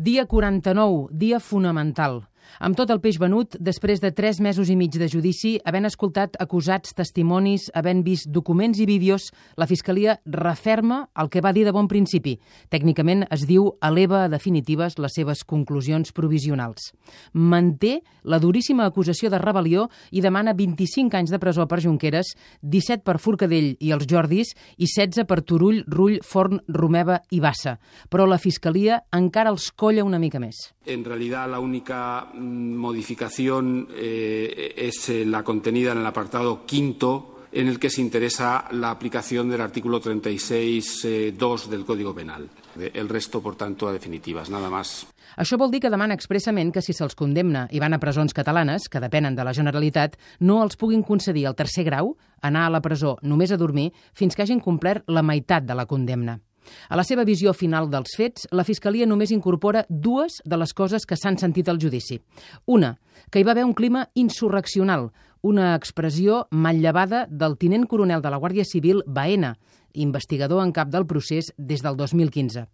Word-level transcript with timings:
Dia 0.00 0.22
49, 0.24 1.10
dia 1.10 1.40
fonamental. 1.42 2.22
Amb 2.60 2.76
tot 2.78 2.90
el 2.90 3.00
peix 3.04 3.18
venut, 3.20 3.56
després 3.60 4.00
de 4.02 4.10
tres 4.12 4.40
mesos 4.40 4.70
i 4.70 4.76
mig 4.76 4.94
de 4.96 5.08
judici, 5.10 5.56
havent 5.64 5.88
escoltat 5.88 6.36
acusats, 6.42 6.94
testimonis, 6.96 7.68
havent 7.74 8.02
vist 8.06 8.30
documents 8.34 8.80
i 8.80 8.86
vídeos, 8.88 9.30
la 9.56 9.68
Fiscalia 9.70 10.18
referma 10.24 11.04
el 11.18 11.30
que 11.30 11.42
va 11.44 11.52
dir 11.52 11.64
de 11.66 11.74
bon 11.74 11.88
principi. 11.90 12.36
Tècnicament 12.72 13.26
es 13.34 13.46
diu 13.48 13.70
eleva 13.84 14.24
a 14.24 14.32
definitives 14.32 14.98
les 14.98 15.14
seves 15.14 15.44
conclusions 15.44 16.12
provisionals. 16.12 16.92
Manté 17.32 17.98
la 18.24 18.40
duríssima 18.42 18.86
acusació 18.88 19.30
de 19.30 19.40
rebel·lió 19.42 19.88
i 20.10 20.22
demana 20.24 20.54
25 20.56 21.16
anys 21.16 21.32
de 21.32 21.40
presó 21.42 21.66
per 21.68 21.80
Junqueras, 21.84 22.34
17 22.62 23.04
per 23.06 23.18
Forcadell 23.22 23.74
i 23.80 23.92
els 23.94 24.08
Jordis 24.10 24.54
i 24.76 24.86
16 24.86 25.26
per 25.28 25.42
Turull, 25.42 25.84
Rull, 25.86 26.18
Forn, 26.24 26.62
Romeva 26.68 27.20
i 27.30 27.40
Bassa. 27.40 27.78
Però 28.10 28.26
la 28.26 28.40
Fiscalia 28.42 29.02
encara 29.14 29.52
els 29.54 29.70
colla 29.72 30.04
una 30.04 30.18
mica 30.18 30.40
més. 30.42 30.72
En 30.88 31.04
realidad 31.04 31.50
la 31.50 31.60
única 31.60 32.30
modificación 32.38 33.88
eh, 33.94 34.74
es 34.76 35.08
eh, 35.08 35.24
la 35.24 35.42
contenida 35.42 35.92
en 35.92 35.98
el 35.98 36.06
apartado 36.06 36.64
quinto 36.66 37.38
en 37.52 37.68
el 37.68 37.78
que 37.78 37.90
se 37.90 38.00
interesa 38.00 38.66
la 38.72 38.90
aplicación 38.90 39.48
del 39.48 39.60
artículo 39.60 40.00
36.2 40.00 41.04
eh, 41.04 41.70
del 41.70 41.84
Código 41.84 42.14
Penal. 42.14 42.48
El 42.76 43.08
resto, 43.08 43.42
por 43.42 43.56
tanto, 43.56 43.88
a 43.88 43.92
definitivas, 43.92 44.50
nada 44.50 44.70
más. 44.70 45.06
Això 45.36 45.58
vol 45.58 45.70
dir 45.70 45.80
que 45.82 45.90
demana 45.90 46.16
expressament 46.16 46.72
que 46.74 46.82
si 46.82 46.94
se'ls 46.94 47.16
condemna 47.18 47.66
i 47.70 47.82
van 47.82 47.94
a 47.94 48.00
presons 48.02 48.34
catalanes, 48.34 48.88
que 48.88 49.02
depenen 49.02 49.36
de 49.36 49.44
la 49.44 49.54
Generalitat, 49.54 50.16
no 50.40 50.62
els 50.62 50.78
puguin 50.78 51.02
concedir 51.02 51.46
el 51.50 51.56
tercer 51.58 51.84
grau, 51.88 52.16
anar 52.40 52.66
a 52.66 52.74
la 52.74 52.82
presó 52.82 53.16
només 53.22 53.52
a 53.52 53.60
dormir, 53.60 53.92
fins 54.14 54.34
que 54.34 54.42
hagin 54.42 54.62
complert 54.62 55.06
la 55.06 55.22
meitat 55.22 55.66
de 55.66 55.74
la 55.74 55.86
condemna. 55.86 56.38
A 56.88 56.96
la 56.96 57.04
seva 57.04 57.24
visió 57.28 57.54
final 57.56 57.88
dels 57.90 58.16
fets, 58.18 58.48
la 58.52 58.64
Fiscalia 58.64 59.06
només 59.06 59.32
incorpora 59.34 59.84
dues 59.88 60.40
de 60.44 60.58
les 60.60 60.74
coses 60.74 61.06
que 61.06 61.16
s'han 61.16 61.38
sentit 61.38 61.68
al 61.68 61.80
judici. 61.80 62.20
Una, 62.66 62.96
que 63.30 63.40
hi 63.40 63.46
va 63.46 63.52
haver 63.56 63.66
un 63.66 63.74
clima 63.74 64.08
insurreccional, 64.14 65.10
una 65.42 65.74
expressió 65.74 66.46
manllevada 66.50 67.26
del 67.30 67.56
tinent 67.58 67.86
coronel 67.86 68.22
de 68.22 68.30
la 68.30 68.38
Guàrdia 68.38 68.66
Civil, 68.66 69.02
Baena, 69.06 69.56
investigador 69.92 70.64
en 70.64 70.72
cap 70.72 70.90
del 70.92 71.06
procés 71.06 71.52
des 71.56 71.82
del 71.82 71.96
2015. 71.96 72.66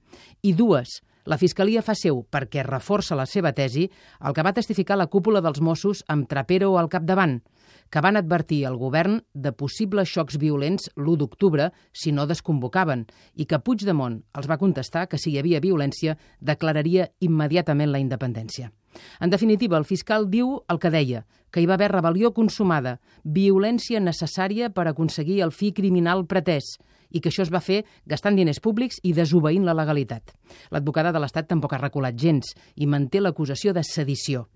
I 0.42 0.52
dues, 0.52 1.00
la 1.24 1.38
Fiscalia 1.40 1.82
fa 1.82 1.94
seu, 1.96 2.22
perquè 2.28 2.64
reforça 2.66 3.16
la 3.16 3.26
seva 3.26 3.54
tesi, 3.56 3.86
el 4.20 4.34
que 4.36 4.44
va 4.44 4.52
testificar 4.52 4.98
la 5.00 5.08
cúpula 5.08 5.40
dels 5.44 5.62
Mossos 5.64 6.04
amb 6.08 6.28
Trapero 6.28 6.74
al 6.78 6.90
capdavant, 6.92 7.38
que 7.90 8.02
van 8.04 8.16
advertir 8.16 8.64
al 8.66 8.76
govern 8.76 9.20
de 9.32 9.52
possibles 9.52 10.10
xocs 10.10 10.38
violents 10.40 10.90
l'1 10.96 11.16
d'octubre 11.20 11.70
si 11.92 12.12
no 12.12 12.26
desconvocaven 12.26 13.06
i 13.34 13.46
que 13.46 13.60
Puigdemont 13.60 14.20
els 14.34 14.48
va 14.50 14.58
contestar 14.58 15.06
que 15.08 15.18
si 15.18 15.32
hi 15.32 15.38
havia 15.40 15.62
violència 15.64 16.16
declararia 16.40 17.10
immediatament 17.20 17.92
la 17.92 18.02
independència. 18.02 18.72
En 19.20 19.30
definitiva, 19.30 19.78
el 19.78 19.84
fiscal 19.84 20.28
diu 20.30 20.60
el 20.70 20.78
que 20.78 20.90
deia, 20.90 21.24
que 21.50 21.62
hi 21.62 21.66
va 21.66 21.74
haver 21.78 21.90
rebel·lió 21.92 22.32
consumada, 22.34 22.98
violència 23.24 24.00
necessària 24.00 24.70
per 24.70 24.86
aconseguir 24.88 25.40
el 25.42 25.52
fi 25.52 25.72
criminal 25.74 26.26
pretès, 26.30 26.76
i 27.14 27.22
que 27.22 27.30
això 27.30 27.46
es 27.46 27.52
va 27.54 27.62
fer 27.64 27.84
gastant 28.10 28.36
diners 28.36 28.60
públics 28.60 29.00
i 29.06 29.14
desobeint 29.16 29.64
la 29.64 29.76
legalitat. 29.78 30.34
L'advocada 30.74 31.14
de 31.14 31.22
l'Estat 31.22 31.48
tampoc 31.48 31.72
ha 31.72 31.80
reculat 31.80 32.18
gens 32.18 32.52
i 32.76 32.90
manté 32.90 33.22
l'acusació 33.22 33.72
de 33.72 33.86
sedició. 33.86 34.48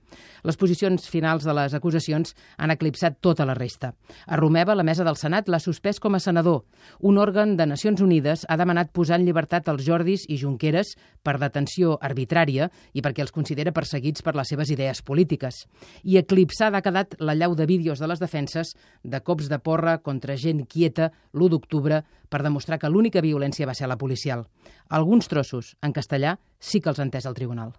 Les 0.46 0.56
posicions 0.56 1.08
finals 1.10 1.44
de 1.44 1.54
les 1.56 1.74
acusacions 1.74 2.34
han 2.56 2.72
eclipsat 2.74 3.18
tota 3.20 3.46
la 3.48 3.56
resta. 3.58 3.92
A 4.26 4.36
Romeva, 4.36 4.76
la 4.78 4.86
mesa 4.86 5.04
del 5.04 5.18
Senat 5.18 5.48
l'ha 5.48 5.60
suspès 5.62 6.00
com 6.00 6.14
a 6.14 6.20
senador. 6.22 6.64
Un 7.00 7.18
òrgan 7.18 7.56
de 7.56 7.66
Nacions 7.66 8.00
Unides 8.04 8.44
ha 8.48 8.56
demanat 8.56 8.92
posar 8.92 9.18
en 9.18 9.26
llibertat 9.26 9.68
els 9.68 9.84
Jordis 9.86 10.26
i 10.28 10.38
Junqueras 10.38 10.94
per 11.22 11.38
detenció 11.42 11.96
arbitrària 12.00 12.70
i 12.94 13.02
perquè 13.04 13.24
els 13.24 13.34
considera 13.34 13.74
perseguits 13.74 14.22
per 14.22 14.36
les 14.38 14.48
seves 14.48 14.70
idees 14.70 15.02
polítiques. 15.02 15.64
I 16.04 16.18
eclipsada 16.22 16.78
ha 16.78 16.86
quedat 16.86 17.18
la 17.18 17.34
llau 17.34 17.56
de 17.58 17.66
vídeos 17.66 17.98
de 17.98 18.08
les 18.08 18.22
defenses 18.22 18.74
de 19.02 19.20
cops 19.20 19.48
de 19.48 19.58
porra 19.58 19.98
contra 19.98 20.36
gent 20.36 20.64
quieta 20.66 21.10
l'1 21.32 21.50
d'octubre 21.50 22.02
per 22.28 22.42
demostrar 22.44 22.78
que 22.78 22.90
l'única 22.90 23.24
violència 23.24 23.66
va 23.66 23.74
ser 23.74 23.88
la 23.88 23.98
policial. 23.98 24.46
Alguns 24.88 25.28
trossos, 25.28 25.76
en 25.82 25.92
castellà, 25.92 26.38
sí 26.58 26.80
que 26.80 26.92
els 26.92 27.00
ha 27.00 27.08
entès 27.08 27.26
el 27.26 27.36
tribunal. 27.36 27.74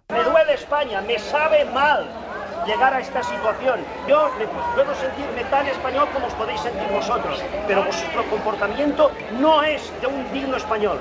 España, 0.60 1.00
me 1.00 1.18
sabe 1.18 1.64
mal 1.64 2.04
llegar 2.66 2.92
a 2.92 3.00
esta 3.00 3.22
situación. 3.22 3.80
Yo 4.06 4.28
puedo 4.74 4.94
sentirme 4.94 5.42
tan 5.44 5.66
español 5.66 6.08
como 6.12 6.26
os 6.26 6.34
podéis 6.34 6.60
sentir 6.60 6.88
vosotros, 6.92 7.36
pero 7.66 7.82
vuestro 7.84 8.22
comportamiento 8.28 9.10
no 9.40 9.62
es 9.62 9.82
de 10.00 10.06
un 10.06 10.30
digno 10.32 10.56
español. 10.56 11.00